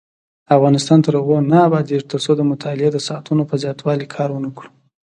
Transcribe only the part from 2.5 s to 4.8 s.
مطالعې د ساعتونو په زیاتوالي کار ونکړو.